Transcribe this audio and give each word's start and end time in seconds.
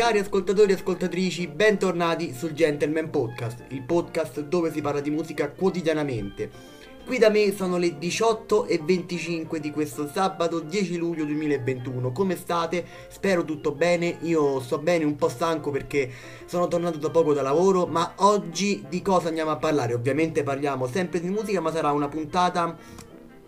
Cari 0.00 0.18
ascoltatori 0.18 0.72
e 0.72 0.76
ascoltatrici, 0.76 1.46
bentornati 1.46 2.32
sul 2.32 2.52
Gentleman 2.52 3.10
Podcast, 3.10 3.66
il 3.68 3.82
podcast 3.82 4.40
dove 4.40 4.72
si 4.72 4.80
parla 4.80 5.02
di 5.02 5.10
musica 5.10 5.50
quotidianamente. 5.50 6.50
Qui 7.04 7.18
da 7.18 7.28
me 7.28 7.52
sono 7.52 7.76
le 7.76 7.98
18.25 7.98 9.56
di 9.56 9.70
questo 9.70 10.08
sabato 10.08 10.60
10 10.60 10.96
luglio 10.96 11.26
2021. 11.26 12.12
Come 12.12 12.36
state? 12.36 12.82
Spero 13.08 13.44
tutto 13.44 13.72
bene. 13.72 14.16
Io 14.22 14.58
sto 14.60 14.78
bene, 14.78 15.04
un 15.04 15.16
po' 15.16 15.28
stanco 15.28 15.70
perché 15.70 16.10
sono 16.46 16.66
tornato 16.66 16.96
da 16.96 17.10
poco 17.10 17.34
da 17.34 17.42
lavoro. 17.42 17.84
Ma 17.84 18.14
oggi 18.20 18.86
di 18.88 19.02
cosa 19.02 19.28
andiamo 19.28 19.50
a 19.50 19.58
parlare? 19.58 19.92
Ovviamente 19.92 20.42
parliamo 20.42 20.86
sempre 20.86 21.20
di 21.20 21.28
musica, 21.28 21.60
ma 21.60 21.70
sarà 21.70 21.92
una 21.92 22.08
puntata 22.08 22.74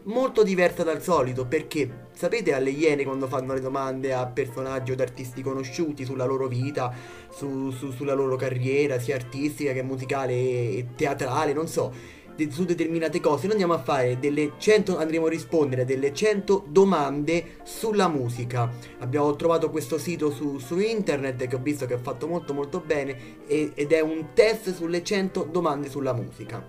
molto 0.04 0.42
diversa 0.42 0.82
dal 0.82 1.02
solito 1.02 1.46
perché 1.46 2.08
sapete 2.12 2.52
alle 2.54 2.70
Iene 2.70 3.04
quando 3.04 3.26
fanno 3.26 3.54
le 3.54 3.60
domande 3.60 4.12
a 4.12 4.26
personaggi 4.26 4.90
o 4.90 4.94
ad 4.94 5.00
artisti 5.00 5.42
conosciuti 5.42 6.04
sulla 6.04 6.24
loro 6.24 6.48
vita, 6.48 6.92
su, 7.30 7.70
su, 7.70 7.90
sulla 7.90 8.14
loro 8.14 8.36
carriera, 8.36 8.98
sia 8.98 9.14
artistica 9.14 9.72
che 9.72 9.82
musicale 9.82 10.32
e 10.32 10.86
teatrale, 10.96 11.52
non 11.52 11.68
so, 11.68 11.92
de- 12.34 12.50
su 12.50 12.64
determinate 12.64 13.20
cose, 13.20 13.42
noi 13.42 13.52
andiamo 13.52 13.74
a 13.74 13.78
fare 13.78 14.18
delle 14.18 14.52
100, 14.56 14.98
andremo 14.98 15.26
a 15.26 15.30
rispondere 15.30 15.82
a 15.82 15.84
delle 15.84 16.12
100 16.12 16.66
domande 16.68 17.58
sulla 17.62 18.08
musica. 18.08 18.70
Abbiamo 19.00 19.34
trovato 19.36 19.70
questo 19.70 19.98
sito 19.98 20.30
su, 20.30 20.58
su 20.58 20.78
internet 20.78 21.46
che 21.46 21.56
ho 21.56 21.60
visto 21.60 21.86
che 21.86 21.94
ha 21.94 21.98
fatto 21.98 22.26
molto 22.26 22.54
molto 22.54 22.80
bene 22.80 23.44
e, 23.46 23.72
ed 23.74 23.92
è 23.92 24.00
un 24.00 24.28
test 24.34 24.74
sulle 24.74 25.02
100 25.02 25.48
domande 25.50 25.88
sulla 25.88 26.12
musica. 26.12 26.66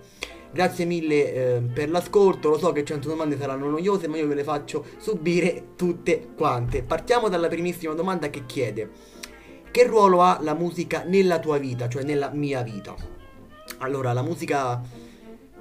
Grazie 0.54 0.84
mille 0.84 1.32
eh, 1.32 1.60
per 1.62 1.90
l'ascolto, 1.90 2.48
lo 2.48 2.58
so 2.58 2.70
che 2.70 2.84
100 2.84 3.08
domande 3.08 3.36
saranno 3.36 3.68
noiose, 3.68 4.06
ma 4.06 4.18
io 4.18 4.28
ve 4.28 4.36
le 4.36 4.44
faccio 4.44 4.84
subire 4.98 5.70
tutte 5.74 6.28
quante. 6.36 6.84
Partiamo 6.84 7.28
dalla 7.28 7.48
primissima 7.48 7.92
domanda 7.92 8.30
che 8.30 8.46
chiede: 8.46 8.88
Che 9.68 9.84
ruolo 9.84 10.22
ha 10.22 10.38
la 10.40 10.54
musica 10.54 11.02
nella 11.04 11.40
tua 11.40 11.58
vita, 11.58 11.88
cioè 11.88 12.04
nella 12.04 12.30
mia 12.30 12.62
vita? 12.62 12.94
Allora, 13.78 14.12
la 14.12 14.22
musica 14.22 14.80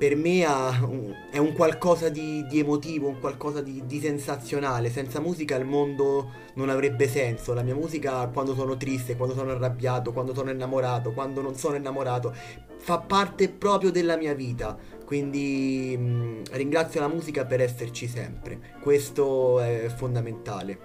per 0.03 0.17
me 0.17 0.43
ha, 0.43 0.85
è 1.31 1.37
un 1.37 1.53
qualcosa 1.53 2.09
di, 2.09 2.45
di, 2.47 2.59
emotivo, 2.59 3.07
un 3.07 3.21
qualcosa 3.21 3.61
di, 3.61 3.83
di, 3.85 4.01
sensazionale. 4.01 4.89
Senza 4.89 5.21
musica 5.21 5.55
il 5.55 5.63
mondo 5.63 6.29
non 6.55 6.67
avrebbe 6.67 7.07
senso. 7.07 7.53
La 7.53 7.61
mia 7.61 7.73
musica 7.73 8.27
quando 8.27 8.53
sono 8.53 8.75
triste, 8.75 9.15
quando 9.15 9.33
sono 9.33 9.51
arrabbiato, 9.51 10.11
quando 10.11 10.33
sono 10.33 10.51
innamorato, 10.51 11.13
quando 11.13 11.39
non 11.39 11.55
sono 11.55 11.77
innamorato, 11.77 12.35
fa 12.79 12.97
parte 12.97 13.47
proprio 13.47 13.91
della 13.91 14.17
mia 14.17 14.33
vita. 14.33 14.77
Quindi 15.05 15.95
mh, 15.97 16.41
ringrazio 16.51 16.99
la 16.99 17.07
musica 17.07 17.45
per 17.45 17.61
esserci 17.61 18.05
sempre. 18.05 18.59
Questo 18.81 19.61
è 19.61 19.89
fondamentale. 19.95 20.79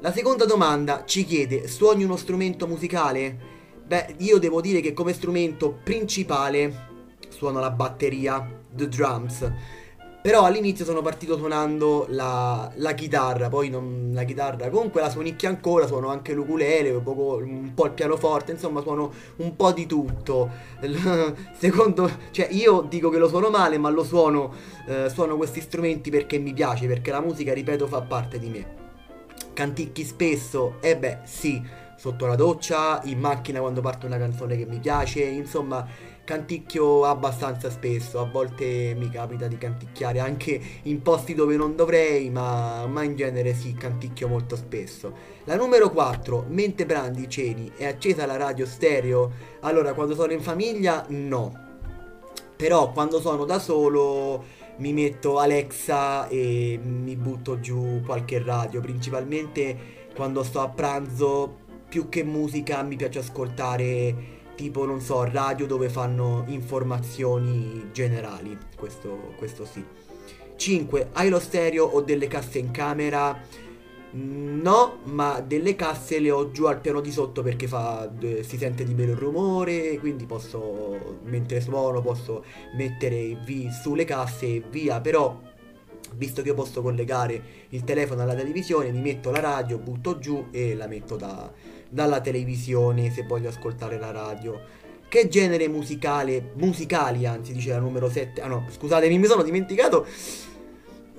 La 0.00 0.14
seconda 0.14 0.46
domanda 0.46 1.04
ci 1.04 1.26
chiede, 1.26 1.68
suoni 1.68 2.04
uno 2.04 2.16
strumento 2.16 2.66
musicale? 2.66 3.58
Beh, 3.84 4.14
io 4.20 4.38
devo 4.38 4.62
dire 4.62 4.80
che 4.80 4.94
come 4.94 5.12
strumento 5.12 5.78
principale 5.84 6.88
suono 7.40 7.58
la 7.58 7.70
batteria, 7.70 8.46
the 8.70 8.86
drums. 8.86 9.50
Però 10.22 10.44
all'inizio 10.44 10.84
sono 10.84 11.00
partito 11.00 11.38
suonando 11.38 12.04
la, 12.10 12.70
la 12.74 12.92
chitarra, 12.92 13.48
poi 13.48 13.70
non, 13.70 14.10
la 14.12 14.24
chitarra 14.24 14.68
comunque 14.68 15.00
la 15.00 15.08
suonicchia 15.08 15.48
ancora, 15.48 15.86
suono 15.86 16.08
anche 16.08 16.34
l'ukulele, 16.34 16.90
un, 16.90 17.02
poco, 17.02 17.36
un 17.36 17.72
po' 17.72 17.86
il 17.86 17.92
pianoforte, 17.92 18.52
insomma 18.52 18.82
suono 18.82 19.10
un 19.36 19.56
po' 19.56 19.72
di 19.72 19.86
tutto. 19.86 20.50
Secondo, 21.56 22.10
cioè 22.32 22.48
io 22.50 22.82
dico 22.82 23.08
che 23.08 23.16
lo 23.16 23.28
suono 23.28 23.48
male, 23.48 23.78
ma 23.78 23.88
lo 23.88 24.04
suono, 24.04 24.52
eh, 24.86 25.08
suono 25.08 25.38
questi 25.38 25.62
strumenti 25.62 26.10
perché 26.10 26.36
mi 26.36 26.52
piace, 26.52 26.86
perché 26.86 27.10
la 27.10 27.22
musica, 27.22 27.54
ripeto, 27.54 27.86
fa 27.86 28.02
parte 28.02 28.38
di 28.38 28.50
me. 28.50 28.74
Canticchi 29.54 30.04
spesso? 30.04 30.74
Eh 30.80 30.98
beh, 30.98 31.20
sì, 31.24 31.62
sotto 31.96 32.26
la 32.26 32.34
doccia, 32.34 33.00
in 33.04 33.18
macchina 33.18 33.60
quando 33.60 33.80
parte 33.80 34.04
una 34.04 34.18
canzone 34.18 34.58
che 34.58 34.66
mi 34.66 34.80
piace, 34.80 35.22
insomma 35.22 35.86
canticchio 36.24 37.04
abbastanza 37.04 37.70
spesso, 37.70 38.20
a 38.20 38.24
volte 38.24 38.94
mi 38.96 39.08
capita 39.10 39.48
di 39.48 39.58
canticchiare 39.58 40.20
anche 40.20 40.60
in 40.82 41.02
posti 41.02 41.34
dove 41.34 41.56
non 41.56 41.74
dovrei, 41.74 42.30
ma, 42.30 42.86
ma 42.86 43.02
in 43.02 43.16
genere 43.16 43.54
sì, 43.54 43.74
canticchio 43.74 44.28
molto 44.28 44.56
spesso. 44.56 45.12
La 45.44 45.56
numero 45.56 45.90
4, 45.90 46.46
mentre 46.48 46.86
brandi 46.86 47.22
i 47.22 47.28
cieli, 47.28 47.72
è 47.76 47.86
accesa 47.86 48.26
la 48.26 48.36
radio 48.36 48.66
stereo? 48.66 49.32
Allora, 49.60 49.94
quando 49.94 50.14
sono 50.14 50.32
in 50.32 50.40
famiglia, 50.40 51.04
no. 51.08 51.68
Però 52.56 52.92
quando 52.92 53.20
sono 53.20 53.44
da 53.44 53.58
solo 53.58 54.44
mi 54.76 54.92
metto 54.92 55.38
Alexa 55.38 56.28
e 56.28 56.78
mi 56.82 57.16
butto 57.16 57.58
giù 57.60 58.02
qualche 58.04 58.42
radio, 58.42 58.80
principalmente 58.80 60.08
quando 60.14 60.42
sto 60.42 60.60
a 60.60 60.68
pranzo, 60.68 61.58
più 61.88 62.08
che 62.08 62.22
musica 62.22 62.82
mi 62.82 62.96
piace 62.96 63.18
ascoltare 63.18 64.38
tipo, 64.60 64.84
non 64.84 65.00
so, 65.00 65.24
radio 65.24 65.64
dove 65.64 65.88
fanno 65.88 66.44
informazioni 66.48 67.88
generali, 67.94 68.58
questo, 68.76 69.32
questo 69.38 69.64
sì. 69.64 69.82
5. 70.54 71.08
Hai 71.14 71.30
lo 71.30 71.40
stereo 71.40 71.86
o 71.86 72.02
delle 72.02 72.26
casse 72.26 72.58
in 72.58 72.70
camera? 72.70 73.42
No, 74.12 74.98
ma 75.04 75.40
delle 75.40 75.74
casse 75.76 76.18
le 76.18 76.30
ho 76.30 76.50
giù 76.50 76.66
al 76.66 76.78
piano 76.78 77.00
di 77.00 77.10
sotto 77.10 77.42
perché 77.42 77.66
fa, 77.68 78.12
si 78.42 78.58
sente 78.58 78.84
di 78.84 78.92
meno 78.92 79.12
il 79.12 79.16
rumore, 79.16 79.98
quindi 79.98 80.26
posso, 80.26 81.18
mentre 81.22 81.62
suono, 81.62 82.02
posso 82.02 82.44
mettere 82.76 83.36
v 83.36 83.70
sulle 83.70 84.04
casse 84.04 84.56
e 84.56 84.64
via, 84.68 85.00
però 85.00 85.40
visto 86.16 86.42
che 86.42 86.48
io 86.48 86.54
posso 86.54 86.82
collegare 86.82 87.42
il 87.70 87.82
telefono 87.82 88.20
alla 88.20 88.34
televisione, 88.34 88.90
mi 88.90 89.00
metto 89.00 89.30
la 89.30 89.40
radio, 89.40 89.78
butto 89.78 90.18
giù 90.18 90.48
e 90.50 90.74
la 90.74 90.86
metto 90.86 91.16
da, 91.16 91.50
dalla 91.90 92.20
televisione 92.20 93.10
se 93.10 93.24
voglio 93.24 93.50
ascoltare 93.50 93.98
la 93.98 94.10
radio. 94.10 94.78
Che 95.08 95.28
genere 95.28 95.68
musicale, 95.68 96.52
musicali 96.54 97.26
anzi 97.26 97.52
dice 97.52 97.70
la 97.70 97.80
numero 97.80 98.08
7, 98.08 98.40
ah 98.40 98.46
no 98.46 98.66
scusatemi 98.70 99.18
mi 99.18 99.26
sono 99.26 99.42
dimenticato 99.42 100.06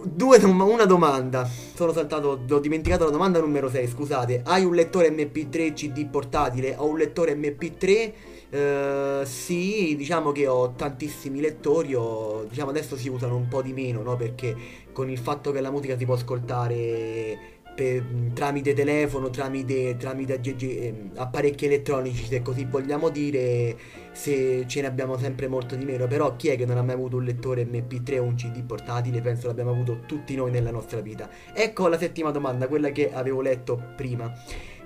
due, 0.04 0.38
una 0.44 0.86
domanda, 0.86 1.48
sono 1.76 1.92
saltato, 1.92 2.42
ho 2.50 2.60
dimenticato 2.60 3.06
la 3.06 3.12
domanda 3.12 3.40
numero 3.40 3.70
6, 3.70 3.88
scusate, 3.88 4.42
hai 4.46 4.66
un 4.66 4.74
lettore 4.74 5.12
MP3 5.12 5.74
CD 5.74 6.08
portatile? 6.08 6.76
Ho 6.78 6.88
un 6.88 6.98
lettore 6.98 7.36
MP3 7.36 8.14
Uh, 8.52 9.24
sì, 9.24 9.96
diciamo 9.96 10.34
che 10.34 10.46
ho 10.46 10.74
tantissimi 10.74 11.40
lettori, 11.40 11.96
ho, 11.96 12.44
diciamo 12.50 12.72
adesso 12.72 12.98
si 12.98 13.08
usano 13.08 13.38
un 13.38 13.48
po' 13.48 13.62
di 13.62 13.72
meno, 13.72 14.02
no? 14.02 14.18
Perché 14.18 14.54
con 14.92 15.10
il 15.10 15.18
fatto 15.18 15.54
che 15.54 15.62
la 15.62 15.72
musica 15.72 15.98
si 15.98 16.04
può 16.04 16.16
ascoltare 16.16 17.51
per, 17.76 18.04
tramite 18.34 18.74
telefono, 18.74 19.30
tramite, 19.30 19.96
tramite 19.98 20.40
ehm, 20.42 21.12
apparecchi 21.16 21.66
elettronici, 21.66 22.26
se 22.26 22.42
così 22.42 22.66
vogliamo 22.66 23.10
dire, 23.10 23.78
se 24.12 24.66
ce 24.68 24.82
ne 24.82 24.88
abbiamo 24.88 25.18
sempre 25.18 25.48
molto 25.48 25.76
di 25.76 25.86
meno. 25.86 26.08
Però 26.08 26.36
chi 26.36 26.50
è 26.50 26.58
che 26.58 26.66
non 26.66 26.78
ha 26.78 26.84
mai 26.84 26.96
avuto 26.96 27.18
un 27.18 27.24
lettore 27.24 27.66
MP3 27.66 28.20
o 28.20 28.24
un 28.24 28.36
CD 28.36 28.64
portatile? 28.64 29.22
Penso 29.22 29.48
l'abbiamo 29.48 29.72
avuto 29.72 30.02
tutti 30.06 30.36
noi 30.36 30.52
nella 30.52 30.72
nostra 30.72 31.00
vita. 31.02 31.30
Ecco 31.54 31.88
la 31.88 31.98
settima 31.98 32.32
domanda, 32.32 32.68
quella 32.68 32.90
che 32.90 33.12
avevo 33.14 33.42
letto 33.42 33.82
prima. 33.96 34.32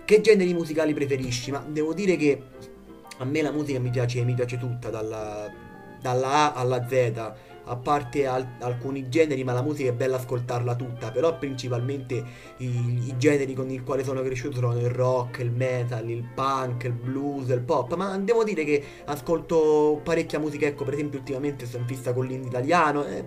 Che 0.06 0.22
generi 0.22 0.54
musicali 0.54 0.94
preferisci? 0.94 1.52
Ma 1.52 1.66
devo 1.68 1.94
dire 1.94 2.16
che 2.16 2.42
a 3.18 3.26
me 3.26 3.42
la 3.42 3.52
musica 3.52 3.80
mi 3.80 3.90
piace, 3.90 4.24
mi 4.24 4.34
piace 4.34 4.58
tutta, 4.58 4.90
dalla, 4.90 5.50
dalla 6.02 6.54
A 6.54 6.54
alla 6.54 6.88
Z 6.88 7.45
a 7.66 7.76
parte 7.76 8.28
al- 8.28 8.56
alcuni 8.60 9.10
generi, 9.10 9.44
ma 9.44 9.54
la 9.54 9.62
musica 9.62 9.90
è 9.90 9.94
bella 9.94 10.18
ascoltarla 10.18 10.76
tutta, 10.76 11.12
però 11.12 11.38
principalmente 11.38 12.24
i, 12.58 12.66
i 13.08 13.14
generi 13.18 13.54
con 13.54 13.70
i 13.70 13.80
quali 13.80 14.04
sono 14.04 14.22
cresciuto 14.22 14.60
sono 14.60 14.80
il 14.80 14.90
rock, 14.90 15.40
il 15.40 15.52
metal, 15.52 16.10
il 16.10 16.24
punk, 16.34 16.84
il 16.84 16.94
blues, 16.94 17.50
il 17.50 17.62
pop, 17.62 17.96
ma 17.96 18.18
devo 18.18 18.44
dire 18.44 18.64
che 18.64 18.84
ascolto 19.06 20.00
parecchia 20.04 20.40
musica, 20.40 20.66
ecco 20.66 20.84
per 20.84 20.94
esempio 20.94 21.20
ultimamente 21.20 21.66
sono 21.66 21.84
in 21.84 21.88
fissa 21.90 22.14
con 22.14 22.26
l'indie 22.26 22.50
italiano, 22.50 23.06
eh, 23.06 23.24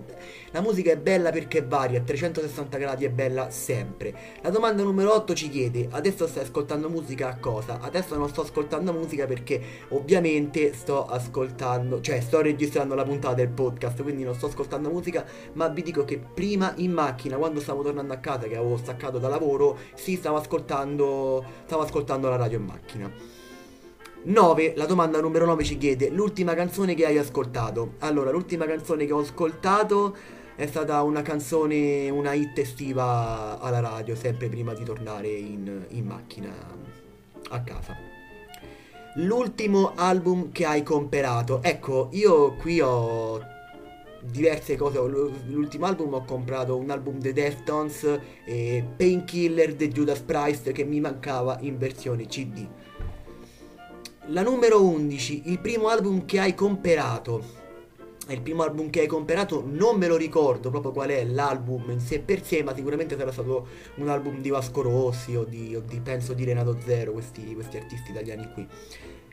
la 0.53 0.61
musica 0.61 0.91
è 0.91 0.97
bella 0.97 1.31
perché 1.31 1.63
varia, 1.63 2.01
a 2.01 2.03
360 2.03 2.79
gradi 2.79 3.05
è 3.05 3.11
bella 3.11 3.51
sempre. 3.51 4.15
La 4.43 4.51
domanda 4.51 4.83
numero 4.83 5.15
8 5.15 5.35
ci 5.35 5.51
chiede, 5.51 5.89
adesso 5.91 6.27
stai 6.27 6.45
ascoltando 6.45 6.89
musica 6.89 7.29
a 7.29 7.37
cosa? 7.39 7.81
Adesso 7.81 8.17
non 8.17 8.29
sto 8.29 8.43
ascoltando 8.43 8.93
musica 8.93 9.27
perché 9.27 9.61
ovviamente 9.89 10.73
sto 10.73 11.05
ascoltando, 11.05 12.01
cioè 12.01 12.21
sto 12.21 12.41
registrando 12.41 12.95
la 12.95 13.05
puntata 13.05 13.35
del 13.35 13.49
podcast, 13.49 14.03
quindi 14.03 14.25
non 14.29 14.37
sto 14.37 14.47
ascoltando 14.47 14.91
musica, 14.91 15.25
ma 15.55 15.69
vi 15.69 15.83
dico 15.83 16.05
che 16.05 16.19
prima 16.19 16.73
in 16.77 16.93
macchina, 16.93 17.37
quando 17.37 17.61
stavo 17.61 17.83
tornando 17.83 18.13
a 18.13 18.19
casa, 18.19 18.47
che 18.47 18.57
avevo 18.57 18.77
staccato 18.77 19.19
da 19.19 19.29
lavoro, 19.29 19.79
sì, 19.95 20.17
stavo 20.17 20.37
ascoltando, 20.37 21.45
stavo 21.65 21.83
ascoltando 21.83 22.29
la 22.29 22.37
radio 22.37 22.59
in 22.59 22.65
macchina. 22.65 23.13
9, 24.21 24.75
la 24.77 24.85
domanda 24.85 25.21
numero 25.21 25.47
9 25.47 25.65
ci 25.65 25.79
chiede 25.79 26.11
l'ultima 26.11 26.55
canzone 26.55 26.95
che 26.95 27.07
hai 27.07 27.19
ascoltato. 27.19 27.95
Allora, 28.01 28.31
l'ultima 28.31 28.67
canzone 28.67 29.07
che 29.07 29.13
ho 29.13 29.21
ascoltato 29.21 30.17
è 30.55 30.67
stata 30.67 31.01
una 31.03 31.23
canzone, 31.23 32.11
una 32.11 32.33
hit 32.35 32.59
estiva 32.59 33.59
alla 33.61 33.81
radio, 33.81 34.17
sempre 34.17 34.49
prima 34.49 34.75
di 34.75 34.85
tornare 34.85 35.29
in, 35.29 35.87
in 35.91 36.05
macchina 36.05 36.51
a 37.51 37.61
casa. 37.61 37.97
L'ultimo 39.15 39.93
album 39.95 40.53
che 40.53 40.65
hai 40.65 40.83
comprato. 40.83 41.61
Ecco, 41.63 42.09
io 42.13 42.55
qui 42.55 42.81
ho 42.81 43.41
diverse 44.23 44.77
cose. 44.77 44.99
L'ultimo 45.47 45.87
album 45.87 46.15
ho 46.15 46.25
comprato 46.25 46.77
un 46.77 46.91
album 46.91 47.19
dei 47.19 47.33
Deftones 47.33 48.19
e 48.45 48.85
Painkiller 48.97 49.75
di 49.75 49.89
Judas 49.89 50.21
Priest 50.21 50.73
che 50.73 50.85
mi 50.85 51.01
mancava 51.01 51.59
in 51.61 51.79
versione 51.79 52.27
CD. 52.27 52.67
La 54.27 54.43
numero 54.43 54.85
11, 54.85 55.45
il 55.47 55.59
primo 55.59 55.89
album 55.89 56.25
che 56.25 56.39
hai 56.39 56.55
comprato. 56.55 57.57
Il 58.29 58.43
primo 58.43 58.63
album 58.63 58.91
che 58.91 59.01
hai 59.01 59.07
comprato 59.07 59.65
non 59.67 59.97
me 59.97 60.07
lo 60.07 60.17
ricordo 60.17 60.69
proprio 60.69 60.93
qual 60.93 61.09
è 61.09 61.25
l'album 61.25 61.91
in 61.91 62.01
sé 62.01 62.21
per 62.21 62.45
sé, 62.45 62.63
ma 62.63 62.75
sicuramente 62.75 63.17
sarà 63.17 63.33
stato 63.33 63.67
un 63.95 64.11
album 64.11 64.43
di 64.43 64.51
Vasco 64.51 64.83
Rossi 64.83 65.35
o 65.35 65.45
di, 65.45 65.75
o 65.75 65.81
di 65.81 65.99
penso 66.01 66.35
di 66.35 66.45
Renato 66.45 66.77
Zero, 66.85 67.13
questi, 67.13 67.55
questi 67.55 67.79
artisti 67.79 68.11
italiani 68.11 68.51
qui. 68.53 68.69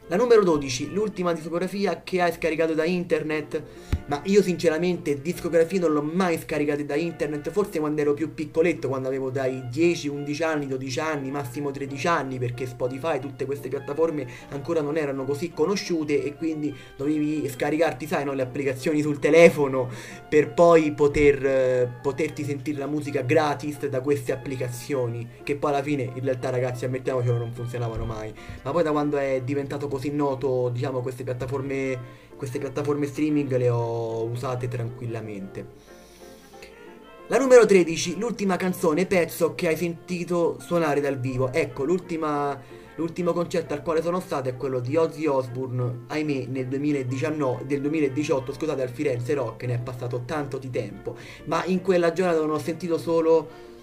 La 0.07 0.17
numero 0.17 0.43
12, 0.43 0.93
l'ultima 0.93 1.33
discografia 1.33 2.03
che 2.03 2.21
hai 2.21 2.31
scaricato 2.31 2.75
da 2.75 2.85
internet. 2.85 3.63
Ma 4.07 4.21
io 4.25 4.43
sinceramente 4.43 5.19
discografie 5.19 5.79
non 5.79 5.91
l'ho 5.91 6.03
mai 6.03 6.37
scaricate 6.37 6.85
da 6.85 6.93
internet, 6.93 7.49
forse 7.49 7.79
quando 7.79 8.01
ero 8.01 8.13
più 8.13 8.35
piccoletto, 8.35 8.87
quando 8.87 9.07
avevo 9.07 9.31
dai 9.31 9.67
10, 9.67 10.09
11 10.09 10.43
anni, 10.43 10.67
12 10.67 10.99
anni, 10.99 11.31
massimo 11.31 11.71
13 11.71 12.07
anni, 12.07 12.37
perché 12.37 12.67
Spotify, 12.67 13.19
tutte 13.19 13.45
queste 13.45 13.67
piattaforme 13.67 14.27
ancora 14.49 14.81
non 14.81 14.97
erano 14.97 15.25
così 15.25 15.51
conosciute 15.51 16.23
e 16.23 16.35
quindi 16.35 16.75
dovevi 16.95 17.49
scaricarti, 17.49 18.05
sai, 18.05 18.25
no, 18.25 18.33
le 18.33 18.43
applicazioni 18.43 19.01
sul 19.01 19.17
telefono 19.17 19.89
per 20.29 20.53
poi 20.53 20.91
poter, 20.91 21.43
eh, 21.43 21.89
poterti 22.01 22.43
sentire 22.43 22.77
la 22.77 22.87
musica 22.87 23.21
gratis 23.21 23.87
da 23.87 24.01
queste 24.01 24.31
applicazioni, 24.31 25.27
che 25.41 25.55
poi 25.55 25.71
alla 25.71 25.81
fine 25.81 26.03
in 26.03 26.23
realtà 26.23 26.51
ragazzi 26.51 26.85
ammettiamocelo 26.85 27.37
non 27.37 27.51
funzionavano 27.53 28.05
mai. 28.05 28.31
Ma 28.61 28.69
poi 28.69 28.83
da 28.83 28.91
quando 28.91 29.17
è 29.17 29.41
diventato 29.43 29.87
così 29.87 30.11
noto, 30.11 30.69
diciamo, 30.69 31.01
queste 31.01 31.23
piattaforme, 31.23 32.23
queste 32.35 32.59
piattaforme 32.59 33.05
streaming 33.05 33.55
le 33.55 33.69
ho 33.69 34.23
usate 34.25 34.67
tranquillamente. 34.67 35.93
La 37.27 37.39
numero 37.39 37.65
13, 37.65 38.17
l'ultima 38.19 38.55
canzone, 38.55 39.07
pezzo 39.07 39.55
che 39.55 39.67
hai 39.67 39.75
sentito 39.75 40.59
suonare 40.59 41.01
dal 41.01 41.19
vivo. 41.19 41.51
Ecco, 41.51 41.83
l'ultimo 41.83 43.33
concerto 43.33 43.73
al 43.73 43.81
quale 43.81 44.03
sono 44.03 44.19
stato 44.19 44.49
è 44.49 44.55
quello 44.55 44.79
di 44.79 44.95
Ozzy 44.95 45.25
Osbourne, 45.25 46.03
ahimè, 46.07 46.45
nel 46.49 46.67
2019, 46.67 47.65
del 47.65 47.81
2018, 47.81 48.53
scusate, 48.53 48.83
al 48.83 48.89
Firenze 48.89 49.33
Rock, 49.33 49.63
ne 49.63 49.73
è 49.73 49.79
passato 49.79 50.21
tanto 50.23 50.59
di 50.59 50.69
tempo. 50.69 51.17
Ma 51.45 51.65
in 51.65 51.81
quella 51.81 52.13
giornata 52.13 52.41
non 52.41 52.51
ho 52.51 52.59
sentito 52.59 52.99
solo 52.99 53.73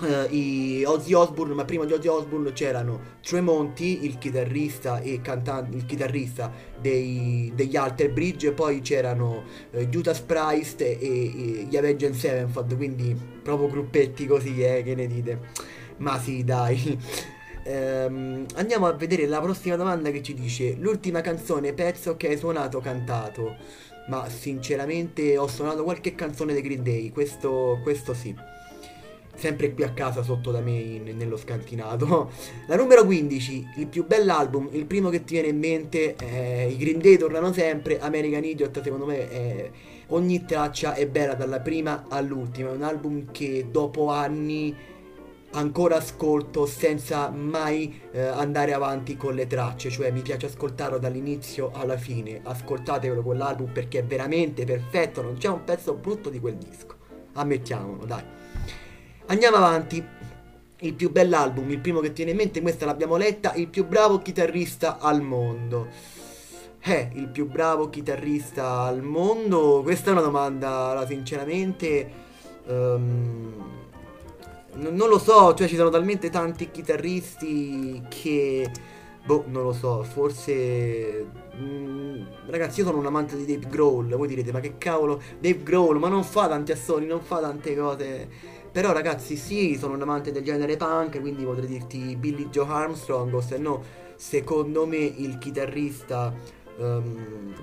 Uh, 0.00 0.34
i 0.34 0.82
Ozzy 0.82 1.12
Osbourne, 1.12 1.52
ma 1.52 1.66
prima 1.66 1.84
di 1.84 1.92
Ozzy 1.92 2.08
Osbourne 2.08 2.52
c'erano 2.52 3.18
Tremonti, 3.22 4.06
il 4.06 4.16
chitarrista 4.16 5.00
e 5.00 5.20
cantante, 5.20 5.76
il 5.76 5.84
chitarrista 5.84 6.50
dei, 6.80 7.52
degli 7.54 7.76
Alter 7.76 8.10
Bridge, 8.10 8.52
poi 8.52 8.80
c'erano 8.80 9.44
uh, 9.72 9.80
Judas 9.80 10.20
Priest 10.20 10.80
e, 10.80 10.96
e, 11.00 11.66
gli 11.68 11.76
Avenged 11.76 12.14
Sevenfold, 12.14 12.76
quindi 12.76 13.14
proprio 13.42 13.68
gruppetti 13.68 14.26
così, 14.26 14.62
eh, 14.62 14.82
che 14.82 14.94
ne 14.94 15.06
dite? 15.06 15.38
Ma 15.98 16.18
sì, 16.18 16.44
dai. 16.44 16.98
um, 17.66 18.46
andiamo 18.54 18.86
a 18.86 18.92
vedere 18.92 19.26
la 19.26 19.40
prossima 19.42 19.76
domanda 19.76 20.10
che 20.10 20.22
ci 20.22 20.32
dice 20.32 20.76
l'ultima 20.78 21.20
canzone, 21.20 21.74
pezzo 21.74 22.16
che 22.16 22.28
hai 22.28 22.38
suonato 22.38 22.78
o 22.78 22.80
cantato. 22.80 23.56
Ma 24.08 24.26
sinceramente 24.30 25.36
ho 25.36 25.46
suonato 25.46 25.84
qualche 25.84 26.14
canzone 26.14 26.54
dei 26.54 26.62
Green 26.62 26.82
Day, 26.82 27.10
questo, 27.10 27.78
questo 27.82 28.14
sì 28.14 28.34
sempre 29.40 29.72
qui 29.72 29.84
a 29.84 29.92
casa 29.92 30.22
sotto 30.22 30.50
da 30.50 30.60
me 30.60 30.78
in, 30.78 31.16
nello 31.16 31.38
scantinato. 31.38 32.30
La 32.68 32.76
numero 32.76 33.04
15, 33.04 33.70
il 33.76 33.86
più 33.86 34.06
bell'album, 34.06 34.68
il 34.72 34.84
primo 34.84 35.08
che 35.08 35.24
ti 35.24 35.34
viene 35.34 35.48
in 35.48 35.58
mente, 35.58 36.14
eh, 36.16 36.68
i 36.68 36.76
Green 36.76 37.00
Day 37.00 37.16
tornano 37.16 37.52
sempre, 37.52 37.98
American 37.98 38.44
Idiot 38.44 38.82
secondo 38.82 39.06
me 39.06 39.30
è, 39.30 39.70
ogni 40.08 40.44
traccia 40.44 40.94
è 40.94 41.06
bella 41.06 41.34
dalla 41.34 41.60
prima 41.60 42.04
all'ultima, 42.08 42.68
è 42.68 42.72
un 42.74 42.82
album 42.82 43.30
che 43.30 43.66
dopo 43.70 44.10
anni 44.10 44.76
ancora 45.52 45.96
ascolto 45.96 46.66
senza 46.66 47.28
mai 47.30 48.00
eh, 48.12 48.20
andare 48.20 48.74
avanti 48.74 49.16
con 49.16 49.34
le 49.34 49.46
tracce, 49.46 49.90
cioè 49.90 50.10
mi 50.10 50.20
piace 50.20 50.46
ascoltarlo 50.46 50.98
dall'inizio 50.98 51.70
alla 51.72 51.96
fine, 51.96 52.40
ascoltatevelo 52.42 53.22
quell'album 53.22 53.72
perché 53.72 54.00
è 54.00 54.04
veramente 54.04 54.64
perfetto, 54.64 55.22
non 55.22 55.38
c'è 55.38 55.48
un 55.48 55.64
pezzo 55.64 55.94
brutto 55.94 56.28
di 56.28 56.38
quel 56.38 56.56
disco, 56.56 56.94
ammettiamolo, 57.32 58.04
dai. 58.04 58.38
Andiamo 59.30 59.58
avanti. 59.58 60.04
Il 60.82 60.94
più 60.94 61.10
bell'album, 61.12 61.70
il 61.70 61.78
primo 61.78 62.00
che 62.00 62.12
tiene 62.12 62.32
in 62.32 62.36
mente, 62.36 62.60
questa 62.62 62.84
l'abbiamo 62.84 63.16
letta, 63.16 63.52
il 63.54 63.68
più 63.68 63.86
bravo 63.86 64.18
chitarrista 64.18 64.98
al 64.98 65.20
mondo. 65.20 65.86
Eh, 66.80 67.10
il 67.14 67.28
più 67.28 67.46
bravo 67.46 67.90
chitarrista 67.90 68.80
al 68.80 69.02
mondo? 69.02 69.82
Questa 69.84 70.10
è 70.10 70.12
una 70.12 70.22
domanda, 70.22 71.04
sinceramente... 71.06 72.10
Um, 72.66 73.68
non 74.76 75.08
lo 75.08 75.18
so, 75.18 75.54
cioè 75.54 75.68
ci 75.68 75.76
sono 75.76 75.90
talmente 75.90 76.28
tanti 76.28 76.70
chitarristi 76.72 78.02
che... 78.08 78.68
Boh, 79.24 79.44
non 79.46 79.62
lo 79.62 79.72
so, 79.72 80.02
forse... 80.02 81.26
Mm, 81.56 82.22
ragazzi, 82.46 82.80
io 82.80 82.86
sono 82.86 82.98
un 82.98 83.06
amante 83.06 83.36
di 83.36 83.44
Dave 83.44 83.68
Grohl, 83.68 84.16
voi 84.16 84.26
direte, 84.26 84.50
ma 84.50 84.58
che 84.58 84.76
cavolo, 84.76 85.20
Dave 85.38 85.62
Grohl, 85.62 85.98
ma 85.98 86.08
non 86.08 86.24
fa 86.24 86.48
tanti 86.48 86.72
assoni, 86.72 87.06
non 87.06 87.20
fa 87.20 87.38
tante 87.38 87.76
cose 87.76 88.58
però 88.72 88.92
ragazzi 88.92 89.36
sì, 89.36 89.76
sono 89.76 89.94
un 89.94 90.02
amante 90.02 90.30
del 90.30 90.44
genere 90.44 90.76
punk, 90.76 91.20
quindi 91.20 91.44
potrei 91.44 91.66
dirti 91.66 92.14
Billy 92.16 92.48
Joe 92.50 92.68
Armstrong 92.68 93.34
o 93.34 93.40
se 93.40 93.58
no, 93.58 93.82
secondo 94.14 94.86
me 94.86 94.98
il 94.98 95.38
chitarrista 95.38 96.32
um, 96.78 97.54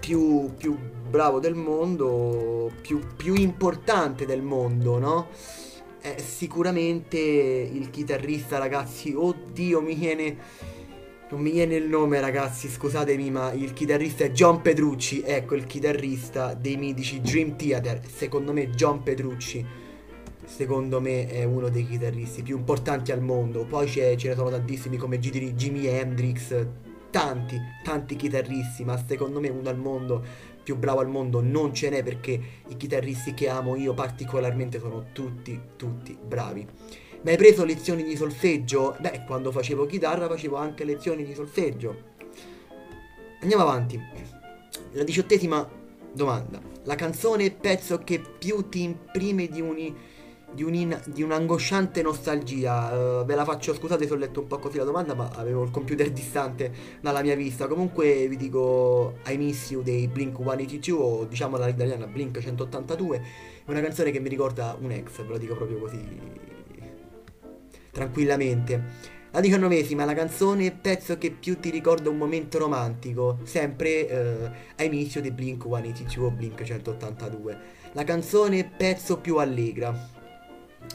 più, 0.00 0.54
più, 0.56 0.76
bravo 1.08 1.38
del 1.38 1.54
mondo, 1.54 2.72
più, 2.80 3.00
più 3.16 3.34
importante 3.34 4.26
del 4.26 4.42
mondo, 4.42 4.98
no? 4.98 5.28
È 6.00 6.16
sicuramente 6.18 7.18
il 7.18 7.90
chitarrista 7.90 8.58
ragazzi, 8.58 9.14
oddio 9.14 9.80
mi 9.80 9.94
viene... 9.94 10.36
Non 11.30 11.42
mi 11.42 11.50
viene 11.50 11.74
il 11.74 11.86
nome 11.86 12.20
ragazzi, 12.20 12.70
scusatemi, 12.70 13.30
ma 13.30 13.52
il 13.52 13.74
chitarrista 13.74 14.24
è 14.24 14.30
John 14.30 14.62
Petrucci, 14.62 15.20
ecco 15.20 15.56
il 15.56 15.66
chitarrista 15.66 16.54
dei 16.54 16.78
mitici 16.78 17.20
Dream 17.20 17.54
Theater, 17.54 18.00
secondo 18.10 18.54
me 18.54 18.70
John 18.70 19.02
Petrucci 19.02 19.62
secondo 20.48 20.98
me 20.98 21.28
è 21.28 21.44
uno 21.44 21.68
dei 21.68 21.86
chitarristi 21.86 22.42
più 22.42 22.56
importanti 22.56 23.12
al 23.12 23.20
mondo. 23.20 23.66
Poi 23.66 23.86
ce 23.86 24.16
ne 24.16 24.34
sono 24.34 24.48
tantissimi 24.48 24.96
come 24.96 25.18
Jimi 25.18 25.86
Hendrix, 25.86 26.66
tanti, 27.10 27.60
tanti 27.84 28.16
chitarristi, 28.16 28.82
ma 28.84 29.02
secondo 29.06 29.40
me 29.40 29.48
uno 29.50 29.68
al 29.68 29.76
mondo 29.76 30.24
più 30.62 30.76
bravo 30.76 31.00
al 31.00 31.08
mondo 31.08 31.40
non 31.40 31.72
ce 31.72 31.88
n'è 31.90 32.02
perché 32.02 32.40
i 32.68 32.76
chitarristi 32.76 33.32
che 33.32 33.48
amo 33.48 33.76
io 33.76 33.94
particolarmente 33.94 34.78
sono 34.78 35.06
tutti, 35.12 35.58
tutti 35.76 36.16
bravi. 36.20 36.66
Ma 37.22 37.30
hai 37.30 37.36
preso 37.36 37.64
lezioni 37.64 38.02
di 38.02 38.16
solfeggio? 38.16 38.96
Beh, 39.00 39.24
quando 39.26 39.50
facevo 39.50 39.86
chitarra 39.86 40.28
facevo 40.28 40.56
anche 40.56 40.84
lezioni 40.84 41.24
di 41.24 41.34
solfeggio. 41.34 42.16
Andiamo 43.40 43.62
avanti. 43.62 44.00
La 44.92 45.04
diciottesima 45.04 45.68
domanda. 46.12 46.60
La 46.84 46.94
canzone 46.94 47.50
pezzo 47.50 47.98
che 47.98 48.20
più 48.20 48.68
ti 48.68 48.82
imprime 48.82 49.48
di, 49.48 49.60
uni, 49.60 49.94
di, 50.58 50.64
un 50.64 51.00
di 51.06 51.22
un'angosciante 51.22 52.02
nostalgia. 52.02 53.20
Uh, 53.20 53.24
ve 53.24 53.34
la 53.36 53.44
faccio, 53.44 53.72
scusate 53.72 54.06
se 54.06 54.12
ho 54.12 54.16
letto 54.16 54.40
un 54.40 54.48
po' 54.48 54.58
così 54.58 54.76
la 54.76 54.84
domanda, 54.84 55.14
ma 55.14 55.30
avevo 55.34 55.62
il 55.62 55.70
computer 55.70 56.10
distante 56.10 56.72
dalla 57.00 57.22
mia 57.22 57.36
vista. 57.36 57.68
Comunque 57.68 58.26
vi 58.26 58.36
dico 58.36 59.18
I 59.26 59.36
Miss 59.36 59.70
You 59.70 59.82
dei 59.82 60.08
Blink 60.08 60.36
182 60.36 60.98
o 60.98 61.24
diciamo 61.26 61.56
dall'italiana 61.56 62.06
Blink 62.06 62.40
182. 62.40 63.16
È 63.64 63.70
una 63.70 63.80
canzone 63.80 64.10
che 64.10 64.18
mi 64.18 64.28
ricorda 64.28 64.76
un 64.80 64.90
ex, 64.90 65.22
ve 65.22 65.28
lo 65.28 65.38
dico 65.38 65.54
proprio 65.54 65.78
così 65.78 66.46
tranquillamente. 67.92 69.16
La 69.30 69.40
diciannovesima, 69.40 70.04
la 70.04 70.14
canzone 70.14 70.72
pezzo 70.72 71.18
che 71.18 71.30
più 71.30 71.60
ti 71.60 71.70
ricorda 71.70 72.08
un 72.08 72.16
momento 72.16 72.58
romantico, 72.58 73.38
sempre 73.44 74.08
eh, 74.08 74.50
a 74.76 74.82
inizio 74.82 75.20
di 75.20 75.30
Blink 75.30 75.64
182 75.64 76.26
o 76.26 76.30
Blink 76.30 76.62
182. 76.62 77.58
La 77.92 78.04
canzone 78.04 78.64
pezzo 78.64 79.18
più 79.18 79.36
allegra, 79.36 80.16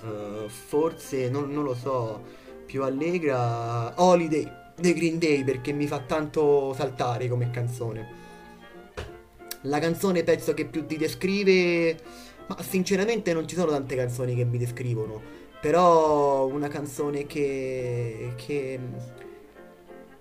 Uh, 0.01 0.47
forse, 0.47 1.29
non, 1.29 1.51
non, 1.51 1.63
lo 1.63 1.73
so, 1.75 2.21
più 2.65 2.83
allegra. 2.83 3.93
Holiday 4.01 4.61
dei 4.75 4.93
Green 4.93 5.19
Day 5.19 5.43
perché 5.43 5.71
mi 5.71 5.87
fa 5.87 5.99
tanto 5.99 6.73
saltare 6.73 7.27
come 7.27 7.49
canzone. 7.51 8.21
La 9.63 9.79
canzone 9.79 10.23
pezzo 10.23 10.53
che 10.53 10.65
più 10.65 10.85
ti 10.85 10.97
descrive. 10.97 11.97
Ma 12.47 12.61
sinceramente 12.61 13.33
non 13.33 13.47
ci 13.47 13.55
sono 13.55 13.71
tante 13.71 13.95
canzoni 13.95 14.35
che 14.35 14.43
mi 14.43 14.57
descrivono. 14.57 15.21
Però 15.61 16.45
una 16.47 16.67
canzone 16.67 17.25
che. 17.25 18.33
che. 18.35 18.79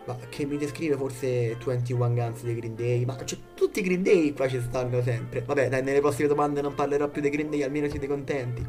Ma 0.04 0.16
che 0.28 0.45
mi 0.47 0.57
descrive 0.57 0.97
forse 0.97 1.57
21 1.64 2.12
Guns 2.12 2.42
dei 2.42 2.54
Green 2.54 2.75
Day. 2.75 3.04
Ma 3.04 3.25
cioè, 3.25 3.38
tutti 3.54 3.81
i 3.81 3.83
Green 3.83 4.02
Day 4.02 4.33
qua 4.33 4.49
ci 4.49 4.61
stanno 4.61 5.02
sempre. 5.02 5.42
Vabbè, 5.42 5.69
dai, 5.69 5.83
nelle 5.83 6.00
prossime 6.00 6.28
domande 6.28 6.61
non 6.61 6.75
parlerò 6.75 7.09
più 7.09 7.21
dei 7.21 7.31
Green 7.31 7.50
Day, 7.50 7.62
almeno 7.62 7.88
siete 7.88 8.07
contenti. 8.07 8.64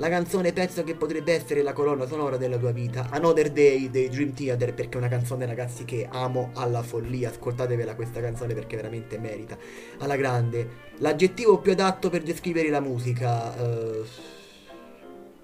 La 0.00 0.08
canzone 0.08 0.52
penso 0.52 0.84
che 0.84 0.94
potrebbe 0.94 1.32
essere 1.32 1.60
la 1.60 1.72
colonna 1.72 2.06
sonora 2.06 2.36
della 2.36 2.56
tua 2.56 2.70
vita. 2.70 3.08
Another 3.10 3.50
Day 3.50 3.90
dei 3.90 4.08
Dream 4.08 4.32
Theater 4.32 4.72
perché 4.72 4.96
è 4.96 5.00
una 5.00 5.08
canzone 5.08 5.44
ragazzi 5.44 5.84
che 5.84 6.06
amo 6.08 6.50
alla 6.54 6.84
follia. 6.84 7.30
Ascoltatevela 7.30 7.96
questa 7.96 8.20
canzone 8.20 8.54
perché 8.54 8.76
veramente 8.76 9.18
merita. 9.18 9.58
Alla 9.98 10.14
grande. 10.14 10.86
L'aggettivo 10.98 11.58
più 11.58 11.72
adatto 11.72 12.10
per 12.10 12.22
descrivere 12.22 12.68
la 12.68 12.78
musica. 12.78 13.52
Uh, 13.60 14.04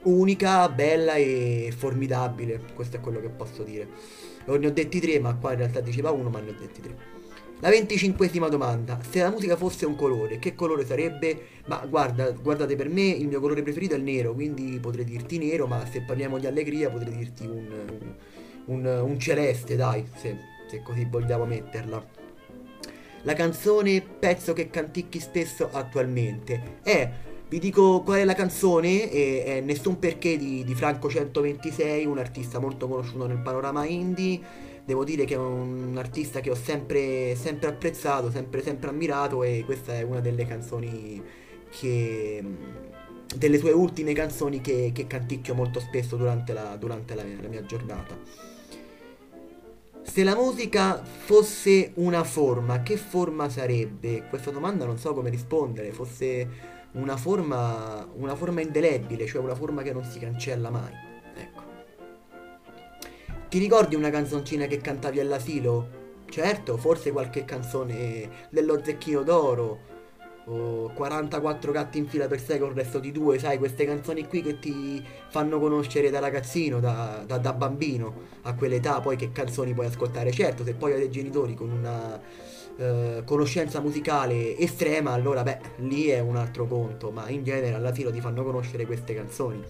unica, 0.03 0.69
bella 0.69 1.15
e 1.15 1.75
formidabile. 1.77 2.61
Questo 2.75 2.99
è 2.99 3.01
quello 3.01 3.21
che 3.21 3.31
posso 3.31 3.65
dire. 3.65 3.89
ne 4.45 4.67
ho 4.69 4.71
detti 4.71 5.01
tre, 5.01 5.19
ma 5.19 5.35
qua 5.35 5.51
in 5.51 5.59
realtà 5.59 5.81
diceva 5.81 6.13
uno, 6.13 6.31
ma 6.31 6.39
ne 6.39 6.51
ho 6.51 6.55
detti 6.57 6.81
tre. 6.81 7.14
La 7.61 7.71
venticinquesima 7.71 8.49
domanda, 8.49 8.99
se 9.09 9.21
la 9.21 9.31
musica 9.31 9.57
fosse 9.57 9.87
un 9.87 9.97
colore, 9.97 10.39
che 10.39 10.55
colore 10.55 10.85
sarebbe? 10.85 11.47
Ma 11.67 11.85
guarda, 11.89 12.31
guardate 12.31 12.77
per 12.77 12.89
me 12.89 13.03
il 13.03 13.27
mio 13.27 13.41
colore 13.41 13.63
preferito 13.63 13.95
è 13.95 13.97
il 13.97 14.03
nero, 14.03 14.35
quindi 14.35 14.79
potrei 14.81 15.05
dirti 15.05 15.39
nero, 15.39 15.67
ma 15.67 15.87
se 15.91 16.03
parliamo 16.03 16.39
di 16.39 16.47
allegria 16.47 16.91
potrei 16.91 17.17
dirti 17.17 17.47
un, 17.47 17.67
un, 18.67 18.85
un, 18.87 19.03
un 19.03 19.19
celeste, 19.19 19.77
dai, 19.77 20.05
se, 20.15 20.37
se 20.69 20.83
così 20.83 21.07
vogliamo 21.09 21.47
metterla. 21.47 22.05
La 23.23 23.33
canzone, 23.33 24.03
pezzo 24.03 24.53
che 24.53 24.69
canticchi 24.69 25.19
spesso 25.19 25.71
attualmente, 25.73 26.81
è 26.83 27.11
vi 27.47 27.61
dico 27.61 28.03
qual 28.03 28.19
è 28.19 28.25
la 28.25 28.35
canzone, 28.35 29.09
è, 29.09 29.45
è 29.45 29.61
Nessun 29.61 29.99
perché 29.99 30.37
di, 30.37 30.65
di, 30.65 30.75
Franco 30.75 31.09
126, 31.09 32.05
un 32.05 32.19
artista 32.19 32.59
molto 32.59 32.89
conosciuto 32.89 33.27
nel 33.27 33.39
panorama 33.39 33.85
indie. 33.85 34.41
Devo 34.85 35.03
dire 35.03 35.25
che 35.25 35.35
è 35.35 35.39
un 35.39 35.95
artista 35.97 36.41
che 36.41 36.51
ho 36.51 36.55
sempre, 36.55 37.35
sempre 37.37 37.69
apprezzato, 37.69 38.31
sempre, 38.31 38.63
sempre 38.63 38.91
ammirato 38.91 39.43
e 39.43 39.63
questa 39.65 39.95
è 39.95 40.03
una 40.03 40.21
delle 40.21 40.47
canzoni 40.47 41.23
che... 41.71 42.45
delle 43.35 43.59
sue 43.59 43.73
ultime 43.73 44.13
canzoni 44.13 44.61
che, 44.61 44.91
che 44.93 45.07
canticchio 45.07 45.55
molto 45.55 45.81
spesso 45.81 46.17
durante 46.17 46.53
la, 46.53 46.77
durante 46.77 47.15
la 47.15 47.23
mia, 47.23 47.41
la 47.41 47.49
mia 47.49 47.65
giornata. 47.65 48.19
Se 50.03 50.23
la 50.23 50.35
musica 50.35 51.03
fosse 51.03 51.93
una 51.95 52.23
forma, 52.23 52.83
che 52.83 52.99
forma 52.99 53.49
sarebbe? 53.49 54.27
Questa 54.29 54.51
domanda 54.51 54.85
non 54.85 54.99
so 54.99 55.15
come 55.15 55.31
rispondere, 55.31 55.93
fosse 55.93 56.47
una 56.93 57.17
forma, 57.17 58.07
una 58.17 58.37
forma 58.37 58.61
indelebile, 58.61 59.27
cioè 59.27 59.43
una 59.43 59.55
forma 59.55 59.83
che 59.83 59.95
non 59.95 60.05
si 60.05 60.19
cancella 60.19 60.69
mai. 60.69 60.93
Ti 63.55 63.61
ricordi 63.61 63.95
una 63.95 64.11
canzoncina 64.11 64.67
che 64.67 64.79
cantavi 64.79 65.21
all'asilo? 65.21 66.23
Certo, 66.29 66.77
forse 66.77 67.13
qualche 67.13 67.45
canzone 67.45 68.49
dello 68.51 68.81
Zecchino 68.83 69.23
d'Oro 69.23 69.79
o 70.47 70.91
44 70.93 71.71
gatti 71.71 71.99
in 71.99 72.09
fila 72.09 72.27
per 72.27 72.41
sé 72.41 72.59
con 72.59 72.71
il 72.71 72.75
resto 72.75 72.99
di 72.99 73.13
due, 73.13 73.39
sai, 73.39 73.59
queste 73.59 73.85
canzoni 73.85 74.27
qui 74.27 74.43
che 74.43 74.59
ti 74.59 75.01
fanno 75.29 75.61
conoscere 75.61 76.11
da 76.11 76.19
ragazzino, 76.19 76.81
da, 76.81 77.23
da, 77.25 77.39
da 77.39 77.53
bambino, 77.53 78.23
a 78.43 78.57
quell'età, 78.57 79.01
poi 79.01 79.15
che 79.15 79.31
canzoni 79.31 79.73
puoi 79.73 79.87
ascoltare. 79.87 80.33
Certo, 80.33 80.65
se 80.65 80.75
poi 80.75 80.95
hai 80.95 80.99
dei 80.99 81.11
genitori 81.13 81.55
con 81.55 81.71
una 81.71 82.21
eh, 82.77 83.23
conoscenza 83.25 83.79
musicale 83.79 84.59
estrema, 84.59 85.13
allora 85.13 85.45
beh, 85.45 85.59
lì 85.77 86.09
è 86.09 86.19
un 86.19 86.35
altro 86.35 86.67
conto, 86.67 87.13
ma 87.13 87.29
in 87.29 87.45
genere 87.45 87.73
alla 87.73 87.93
fine 87.93 88.11
ti 88.11 88.21
fanno 88.21 88.43
conoscere 88.43 88.85
queste 88.85 89.15
canzoni. 89.15 89.65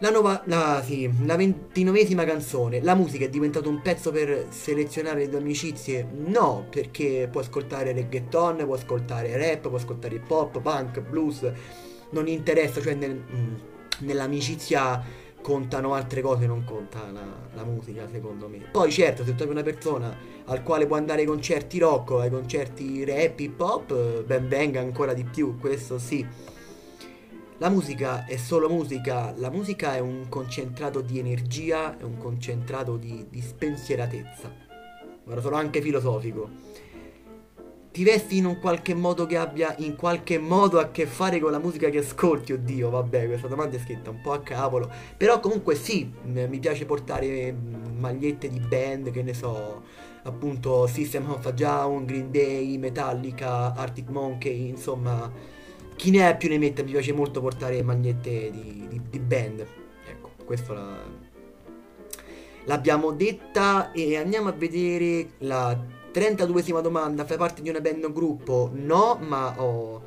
La, 0.00 0.10
nuova, 0.10 0.42
la, 0.46 0.82
sì, 0.84 1.08
la 1.24 1.36
ventinovesima 1.36 2.24
canzone, 2.24 2.82
la 2.82 2.94
musica 2.94 3.26
è 3.26 3.28
diventata 3.28 3.68
un 3.68 3.80
pezzo 3.80 4.10
per 4.10 4.46
selezionare 4.50 5.26
le 5.26 5.36
amicizie? 5.36 6.06
No, 6.26 6.66
perché 6.68 7.28
puoi 7.30 7.44
ascoltare 7.44 7.92
reggaeton, 7.92 8.56
puoi 8.64 8.78
ascoltare 8.78 9.36
rap, 9.36 9.68
puoi 9.68 9.76
ascoltare 9.80 10.16
hip 10.16 10.30
hop, 10.30 10.60
punk, 10.60 11.00
blues, 11.00 11.50
non 12.10 12.26
interessa, 12.26 12.80
cioè 12.80 12.94
nel, 12.94 13.14
mm, 13.14 13.54
nell'amicizia 14.00 15.00
contano 15.40 15.94
altre 15.94 16.22
cose, 16.22 16.46
non 16.46 16.64
conta 16.64 17.10
la, 17.12 17.26
la, 17.54 17.64
musica, 17.64 18.08
secondo 18.10 18.48
me. 18.48 18.58
Poi, 18.72 18.90
certo, 18.90 19.24
se 19.24 19.34
trovi 19.36 19.52
una 19.52 19.62
persona 19.62 20.16
al 20.46 20.62
quale 20.64 20.86
può 20.86 20.96
andare 20.96 21.20
ai 21.20 21.26
concerti 21.26 21.78
rock 21.78 22.10
o 22.10 22.18
ai 22.18 22.30
concerti 22.30 23.04
rap, 23.04 23.38
hip 23.38 23.60
hop, 23.60 24.24
ben 24.24 24.48
venga 24.48 24.80
ancora 24.80 25.12
di 25.12 25.24
più, 25.24 25.56
questo 25.58 25.98
sì. 25.98 26.26
La 27.64 27.70
musica 27.70 28.26
è 28.26 28.36
solo 28.36 28.68
musica, 28.68 29.32
la 29.38 29.48
musica 29.48 29.94
è 29.94 29.98
un 29.98 30.28
concentrato 30.28 31.00
di 31.00 31.18
energia, 31.18 31.96
è 31.96 32.02
un 32.02 32.18
concentrato 32.18 32.98
di, 32.98 33.24
di 33.30 33.40
spensieratezza. 33.40 34.52
Ora 35.24 35.40
sono 35.40 35.56
anche 35.56 35.80
filosofico 35.80 36.50
ti 37.90 38.02
vesti 38.02 38.38
in 38.38 38.44
un 38.44 38.58
qualche 38.58 38.92
modo 38.92 39.24
che 39.24 39.36
abbia 39.36 39.72
in 39.78 39.94
qualche 39.94 40.36
modo 40.36 40.80
a 40.80 40.88
che 40.88 41.06
fare 41.06 41.38
con 41.38 41.52
la 41.52 41.60
musica 41.60 41.88
che 41.90 41.98
ascolti? 41.98 42.52
Oddio, 42.52 42.90
vabbè, 42.90 43.26
questa 43.28 43.46
domanda 43.46 43.76
è 43.76 43.78
scritta 43.78 44.10
un 44.10 44.20
po' 44.20 44.32
a 44.32 44.42
cavolo. 44.42 44.90
Però 45.16 45.38
comunque 45.38 45.76
sì, 45.76 46.12
mi 46.24 46.58
piace 46.58 46.86
portare 46.86 47.52
magliette 47.52 48.48
di 48.48 48.58
band, 48.58 49.12
che 49.12 49.22
ne 49.22 49.32
so, 49.32 49.84
appunto 50.24 50.88
System 50.88 51.30
of 51.30 51.46
a 51.46 51.52
Down, 51.52 52.04
Green 52.04 52.32
Day, 52.32 52.76
Metallica, 52.78 53.74
Arctic 53.74 54.08
Monkey, 54.08 54.70
insomma, 54.70 55.30
chi 55.96 56.10
ne 56.10 56.26
ha 56.26 56.34
più 56.34 56.48
ne 56.48 56.58
mette, 56.58 56.82
mi 56.82 56.92
piace 56.92 57.12
molto 57.12 57.40
portare 57.40 57.82
magliette 57.82 58.50
di, 58.50 58.86
di, 58.88 59.00
di 59.10 59.18
band. 59.18 59.66
Ecco, 60.08 60.30
questo 60.44 60.72
la... 60.72 60.96
l'abbiamo 62.64 63.12
detta 63.12 63.92
e 63.92 64.16
andiamo 64.16 64.48
a 64.48 64.52
vedere 64.52 65.30
la 65.38 65.78
32esima 66.12 66.80
domanda, 66.80 67.24
fai 67.24 67.36
parte 67.36 67.62
di 67.62 67.68
una 67.68 67.80
band 67.80 68.04
o 68.04 68.12
gruppo? 68.12 68.70
No, 68.72 69.18
ma 69.20 69.60
ho, 69.60 70.02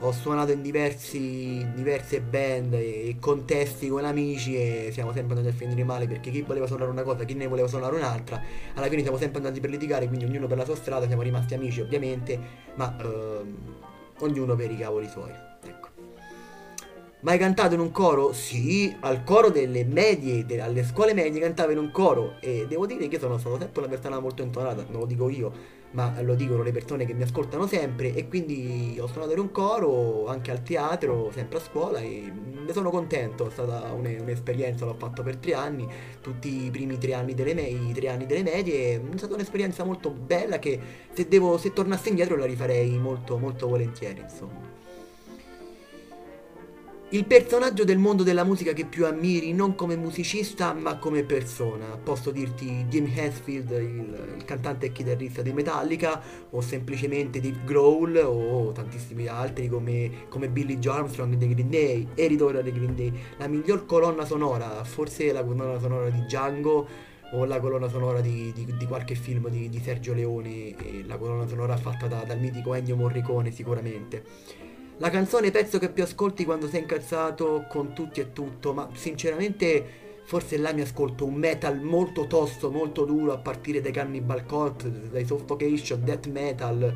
ho 0.00 0.12
suonato 0.12 0.52
in 0.52 0.62
diversi, 0.62 1.66
diverse 1.74 2.20
band 2.20 2.74
e 2.74 3.16
contesti 3.18 3.88
con 3.88 4.04
amici 4.04 4.56
e 4.56 4.90
siamo 4.92 5.12
sempre 5.12 5.36
andati 5.36 5.54
a 5.54 5.58
finire 5.58 5.82
male 5.82 6.06
perché 6.06 6.30
chi 6.30 6.42
voleva 6.42 6.66
suonare 6.66 6.90
una 6.90 7.02
cosa, 7.02 7.24
chi 7.24 7.34
ne 7.34 7.48
voleva 7.48 7.66
suonare 7.66 7.96
un'altra. 7.96 8.40
Alla 8.74 8.86
fine 8.86 9.02
siamo 9.02 9.18
sempre 9.18 9.38
andati 9.38 9.58
per 9.58 9.70
litigare, 9.70 10.06
quindi 10.06 10.24
ognuno 10.24 10.46
per 10.46 10.58
la 10.58 10.64
sua 10.64 10.76
strada, 10.76 11.06
siamo 11.06 11.22
rimasti 11.22 11.54
amici 11.54 11.80
ovviamente, 11.80 12.38
ma 12.74 12.96
ehm, 13.00 13.56
ognuno 14.20 14.54
per 14.54 14.70
i 14.70 14.76
cavoli 14.76 15.08
suoi. 15.08 15.32
Ecco. 15.64 15.88
Mai 17.20 17.36
cantato 17.38 17.74
in 17.74 17.80
un 17.80 17.90
coro? 17.90 18.32
Sì, 18.32 18.94
al 19.00 19.24
coro 19.24 19.50
delle 19.50 19.84
medie, 19.84 20.46
de- 20.46 20.60
alle 20.60 20.84
scuole 20.84 21.14
medie 21.14 21.40
cantavo 21.40 21.72
in 21.72 21.78
un 21.78 21.90
coro 21.90 22.36
e 22.40 22.66
devo 22.68 22.86
dire 22.86 23.08
che 23.08 23.18
sono 23.18 23.38
stato 23.38 23.58
sempre 23.58 23.80
una 23.80 23.90
persona 23.90 24.20
molto 24.20 24.42
intonata, 24.42 24.84
non 24.88 25.00
lo 25.00 25.06
dico 25.06 25.28
io, 25.28 25.52
ma 25.92 26.20
lo 26.20 26.34
dicono 26.34 26.62
le 26.62 26.72
persone 26.72 27.06
che 27.06 27.14
mi 27.14 27.22
ascoltano 27.22 27.66
sempre 27.66 28.14
e 28.14 28.28
quindi 28.28 28.98
ho 29.00 29.06
suonato 29.06 29.32
in 29.32 29.38
un 29.38 29.50
coro 29.50 30.26
anche 30.26 30.50
al 30.50 30.62
teatro, 30.62 31.30
sempre 31.32 31.58
a 31.58 31.60
scuola 31.60 31.98
e 32.00 32.30
ne 32.32 32.72
sono 32.72 32.90
contento, 32.90 33.48
è 33.48 33.50
stata 33.50 33.90
un- 33.92 34.16
un'esperienza, 34.20 34.84
l'ho 34.84 34.96
fatto 34.98 35.22
per 35.22 35.36
tre 35.36 35.54
anni, 35.54 35.88
tutti 36.20 36.64
i 36.66 36.70
primi 36.70 36.98
tre 36.98 37.14
anni 37.14 37.34
delle, 37.34 37.54
me- 37.54 37.92
tre 37.94 38.08
anni 38.08 38.26
delle 38.26 38.42
medie, 38.42 38.96
è 38.96 39.16
stata 39.16 39.34
un'esperienza 39.34 39.84
molto 39.84 40.10
bella 40.10 40.58
che 40.58 40.78
se, 41.12 41.26
devo, 41.28 41.56
se 41.58 41.72
tornassi 41.72 42.10
indietro 42.10 42.36
la 42.36 42.44
rifarei 42.46 42.98
molto 42.98 43.38
molto 43.38 43.68
volentieri 43.68 44.20
insomma. 44.20 44.77
Il 47.10 47.24
personaggio 47.24 47.84
del 47.84 47.96
mondo 47.96 48.22
della 48.22 48.44
musica 48.44 48.74
che 48.74 48.84
più 48.84 49.06
ammiri 49.06 49.54
non 49.54 49.74
come 49.74 49.96
musicista 49.96 50.74
ma 50.74 50.98
come 50.98 51.22
persona. 51.22 51.96
Posso 51.96 52.30
dirti 52.30 52.84
Jim 52.86 53.10
Hansfield, 53.16 53.70
il, 53.70 54.34
il 54.36 54.44
cantante 54.44 54.84
e 54.84 54.92
chitarrista 54.92 55.40
di 55.40 55.54
Metallica, 55.54 56.20
o 56.50 56.60
semplicemente 56.60 57.40
Dave 57.40 57.60
Grohl, 57.64 58.14
o 58.22 58.72
tantissimi 58.72 59.26
altri 59.26 59.68
come, 59.68 60.26
come 60.28 60.50
Billy 60.50 60.76
Joe 60.76 60.98
Armstrong 60.98 61.34
dei 61.36 61.48
Green 61.48 61.70
Day, 61.70 62.08
Eridora 62.14 62.60
dei 62.60 62.72
Green 62.72 62.94
Day. 62.94 63.10
La 63.38 63.46
miglior 63.46 63.86
colonna 63.86 64.26
sonora, 64.26 64.84
forse 64.84 65.32
la 65.32 65.42
colonna 65.42 65.80
sonora 65.80 66.10
di 66.10 66.20
Django, 66.24 66.86
o 67.32 67.44
la 67.46 67.58
colonna 67.58 67.88
sonora 67.88 68.20
di, 68.20 68.52
di, 68.52 68.76
di 68.76 68.86
qualche 68.86 69.14
film 69.14 69.48
di, 69.48 69.70
di, 69.70 69.80
Sergio 69.80 70.12
Leone, 70.12 70.76
e 70.76 71.04
la 71.06 71.16
colonna 71.16 71.46
sonora 71.46 71.78
fatta 71.78 72.06
da, 72.06 72.24
dal 72.26 72.38
mitico 72.38 72.74
Ennio 72.74 72.96
Morricone 72.96 73.50
sicuramente. 73.50 74.76
La 75.00 75.10
canzone 75.10 75.52
pezzo 75.52 75.78
che 75.78 75.90
più 75.90 76.02
ascolti 76.02 76.44
quando 76.44 76.68
sei 76.68 76.80
incazzato 76.80 77.66
con 77.68 77.94
tutti 77.94 78.18
e 78.18 78.32
tutto, 78.32 78.72
ma 78.72 78.88
sinceramente 78.94 80.06
forse 80.24 80.58
là 80.58 80.72
mi 80.72 80.80
ascolto 80.80 81.24
un 81.24 81.34
metal 81.34 81.80
molto 81.80 82.26
tosto, 82.26 82.70
molto 82.70 83.04
duro, 83.04 83.32
a 83.32 83.38
partire 83.38 83.80
dai 83.80 83.92
Cannibal 83.92 84.44
Corpse, 84.44 85.08
dai 85.08 85.24
Suffocation, 85.24 86.02
Death 86.02 86.26
Metal, 86.26 86.94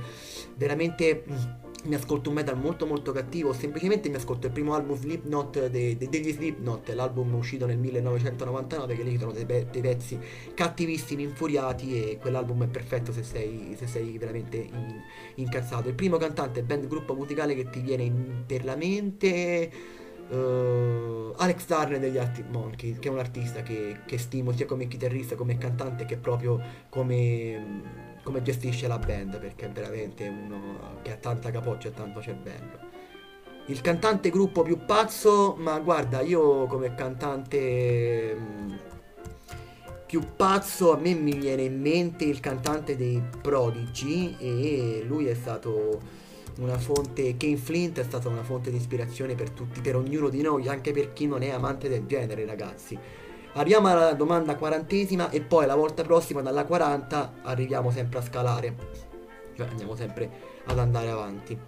veramente 0.57 1.25
mm, 1.31 1.62
mi 1.85 1.95
ascolto 1.95 2.29
un 2.29 2.37
metal 2.37 2.57
molto 2.57 2.87
molto 2.87 3.11
cattivo, 3.11 3.53
semplicemente 3.53 4.09
mi 4.09 4.15
ascolto 4.15 4.47
il 4.47 4.53
primo 4.53 4.75
album 4.75 4.97
Slipknot 4.97 5.67
de, 5.67 5.97
de, 5.97 6.09
degli 6.09 6.33
Slipknot, 6.33 6.89
l'album 6.91 7.35
uscito 7.35 7.67
nel 7.67 7.79
1999 7.79 8.95
che 8.95 9.03
lì 9.03 9.19
sono 9.19 9.33
dei, 9.33 9.45
dei, 9.45 9.81
pezzi 9.81 10.19
cattivissimi, 10.55 11.25
infuriati 11.25 12.11
e 12.11 12.19
quell'album 12.19 12.65
è 12.65 12.69
perfetto 12.69 13.13
se 13.13 13.25
sei, 13.25 13.75
se 13.77 13.87
sei 13.87 14.17
veramente 14.17 14.59
in, 14.59 15.01
incazzato. 15.37 15.89
Il 15.89 15.95
primo 15.95 16.19
cantante, 16.19 16.63
band 16.63 16.87
gruppo 16.87 17.15
musicale 17.15 17.55
che 17.55 17.69
ti 17.69 17.81
viene 17.81 18.05
in, 18.05 18.45
per 18.47 18.65
la 18.65 18.77
mente... 18.77 20.01
Uh, 20.33 21.35
Alex 21.37 21.67
Turner 21.67 21.99
degli 21.99 22.17
Arctic 22.17 22.47
Monkeys, 22.49 22.99
che 23.01 23.09
è 23.09 23.11
un 23.11 23.19
artista 23.19 23.63
che, 23.63 23.99
che 24.07 24.17
stimo 24.17 24.53
sia 24.53 24.65
come 24.65 24.89
chitarrista, 24.89 25.35
come 25.35 25.59
cantante 25.59 26.07
che 26.07 26.17
proprio 26.17 26.59
come 26.89 28.12
come 28.23 28.43
gestisce 28.43 28.87
la 28.87 28.99
band 28.99 29.39
perché 29.39 29.67
è 29.67 29.71
veramente 29.71 30.29
uno 30.29 31.01
che 31.03 31.13
ha 31.13 31.17
tanta 31.17 31.51
capoccia 31.51 31.89
e 31.89 31.93
tanto 31.93 32.21
cervello. 32.21 32.91
Il 33.67 33.81
cantante 33.81 34.31
gruppo 34.31 34.63
più 34.63 34.85
pazzo, 34.85 35.55
ma 35.57 35.79
guarda, 35.79 36.21
io 36.21 36.67
come 36.67 36.95
cantante 36.95 38.35
mm, 38.37 38.73
più 40.07 40.23
pazzo 40.37 40.93
a 40.93 40.99
me 40.99 41.15
mi 41.15 41.37
viene 41.37 41.63
in 41.63 41.81
mente 41.81 42.25
il 42.25 42.41
cantante 42.41 42.97
dei 42.97 43.23
Prodigy 43.41 44.37
e 44.39 45.05
lui 45.07 45.27
è 45.27 45.35
stato 45.35 46.21
una 46.59 46.77
fonte, 46.77 47.37
Kane 47.37 47.57
Flint 47.57 48.01
è 48.01 48.05
stata 48.05 48.29
una 48.29 48.43
fonte 48.43 48.71
di 48.71 48.77
ispirazione 48.77 49.35
per 49.35 49.51
tutti, 49.51 49.81
per 49.81 49.97
ognuno 49.97 50.29
di 50.29 50.43
noi, 50.43 50.69
anche 50.69 50.93
per 50.93 51.13
chi 51.13 51.27
non 51.27 51.43
è 51.43 51.51
amante 51.51 51.89
del 51.89 52.05
genere, 52.07 52.45
ragazzi 52.45 52.99
Arriviamo 53.55 53.89
alla 53.89 54.15
domanda 54.15 54.57
quarantesima 54.57 55.29
e 55.29 55.43
poi 55.43 55.67
la 55.67 55.75
volta 55.75 56.03
prossima 56.03 56.41
dalla 56.41 56.65
40 56.65 57.41
arriviamo 57.43 57.91
sempre 57.91 58.19
a 58.21 58.23
scalare. 58.23 58.75
Cioè 59.55 59.69
andiamo 59.69 59.95
sempre 59.95 60.31
ad 60.65 60.79
andare 60.79 61.11
avanti. 61.11 61.59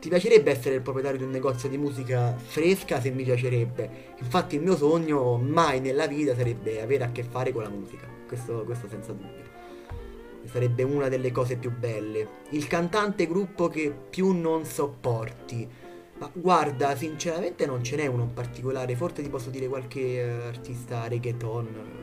Ti 0.00 0.08
piacerebbe 0.08 0.50
essere 0.50 0.76
il 0.76 0.80
proprietario 0.80 1.18
di 1.18 1.24
un 1.24 1.30
negozio 1.30 1.68
di 1.68 1.76
musica 1.76 2.34
fresca? 2.34 3.02
Se 3.02 3.10
mi 3.10 3.22
piacerebbe. 3.22 4.14
Infatti 4.18 4.54
il 4.54 4.62
mio 4.62 4.74
sogno 4.74 5.36
mai 5.36 5.80
nella 5.80 6.06
vita 6.06 6.34
sarebbe 6.34 6.80
avere 6.80 7.04
a 7.04 7.12
che 7.12 7.22
fare 7.22 7.52
con 7.52 7.64
la 7.64 7.68
musica. 7.68 8.06
Questo, 8.26 8.64
questo 8.64 8.88
senza 8.88 9.12
dubbio. 9.12 9.44
Sarebbe 10.44 10.84
una 10.84 11.08
delle 11.08 11.30
cose 11.32 11.56
più 11.56 11.70
belle. 11.70 12.28
Il 12.50 12.66
cantante 12.66 13.26
gruppo 13.26 13.68
che 13.68 13.94
più 14.08 14.32
non 14.32 14.64
sopporti. 14.64 15.68
Ma 16.20 16.30
guarda, 16.34 16.94
sinceramente 16.96 17.64
non 17.64 17.82
ce 17.82 17.96
n'è 17.96 18.04
uno 18.04 18.24
in 18.24 18.34
particolare. 18.34 18.94
Forse 18.94 19.22
ti 19.22 19.30
posso 19.30 19.48
dire 19.48 19.68
qualche 19.68 20.22
uh, 20.22 20.48
artista 20.48 21.08
reggaeton. 21.08 21.98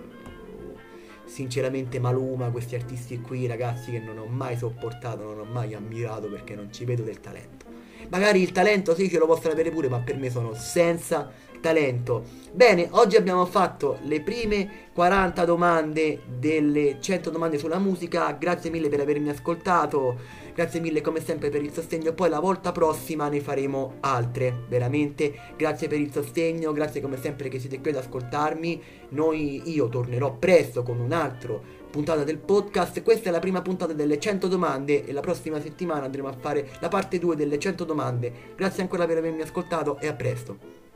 Sinceramente 1.24 2.00
Maluma, 2.00 2.50
questi 2.50 2.74
artisti 2.74 3.22
qui, 3.22 3.46
ragazzi, 3.46 3.92
che 3.92 4.00
non 4.00 4.18
ho 4.18 4.26
mai 4.26 4.58
sopportato, 4.58 5.22
non 5.24 5.40
ho 5.40 5.44
mai 5.44 5.76
ammirato 5.76 6.30
perché 6.30 6.56
non 6.56 6.74
ci 6.74 6.84
vedo 6.84 7.04
del 7.04 7.20
talento. 7.20 7.68
Magari 8.10 8.42
il 8.42 8.52
talento 8.52 8.96
sì 8.96 9.08
ce 9.08 9.20
lo 9.20 9.28
possono 9.28 9.54
avere 9.54 9.70
pure, 9.70 9.88
ma 9.88 10.00
per 10.00 10.18
me 10.18 10.32
sono 10.32 10.56
senza 10.56 11.32
talento. 11.60 12.24
Bene, 12.52 12.88
oggi 12.92 13.16
abbiamo 13.16 13.46
fatto 13.46 14.00
le 14.04 14.22
prime 14.22 14.86
40 14.94 15.46
domande 15.46 16.22
delle 16.40 16.98
100 17.00 17.30
domande 17.30 17.58
sulla 17.58 17.78
musica. 17.78 18.32
Grazie 18.32 18.70
mille 18.70 18.90
per 18.90 19.00
avermi 19.00 19.30
ascoltato. 19.30 20.18
Grazie 20.56 20.80
mille 20.80 21.02
come 21.02 21.22
sempre 21.22 21.50
per 21.50 21.62
il 21.62 21.72
sostegno. 21.72 22.14
Poi 22.14 22.30
la 22.30 22.40
volta 22.40 22.72
prossima 22.72 23.30
ne 23.30 23.42
faremo 23.42 23.98
altre. 24.00 24.66
Veramente. 24.68 25.34
Grazie 25.56 25.88
per 25.88 26.00
il 26.00 26.12
sostegno. 26.12 26.72
Grazie 26.72 27.00
come 27.00 27.22
sempre 27.22 27.48
che 27.48 27.60
siete 27.60 27.80
qui 27.80 27.92
ad 27.92 27.98
ascoltarmi. 27.98 28.82
Noi, 29.10 29.62
io 29.66 29.88
tornerò 29.88 30.34
presto 30.34 30.82
con 30.82 31.00
un 31.00 31.12
altro 31.12 31.62
puntata 31.92 32.24
del 32.24 32.40
podcast. 32.40 33.04
Questa 33.04 33.30
è 33.30 33.32
la 33.32 33.40
prima 33.40 33.62
puntata 33.62 33.94
delle 33.94 34.20
100 34.20 34.48
domande 34.48 35.06
e 35.06 35.12
la 35.12 35.22
prossima 35.22 35.62
settimana 35.62 36.06
andremo 36.06 36.28
a 36.28 36.36
fare 36.40 36.70
la 36.80 36.88
parte 36.88 37.20
2 37.20 37.36
delle 37.36 37.60
100 37.60 37.84
domande. 37.84 38.32
Grazie 38.56 38.82
ancora 38.82 39.06
per 39.06 39.18
avermi 39.18 39.42
ascoltato 39.42 40.00
e 40.00 40.08
a 40.08 40.14
presto. 40.14 40.87